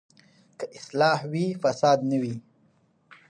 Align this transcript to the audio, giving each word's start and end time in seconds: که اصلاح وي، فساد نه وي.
که 0.57 0.65
اصلاح 0.77 1.19
وي، 1.31 1.45
فساد 1.63 1.99
نه 2.09 2.17
وي. 2.21 2.35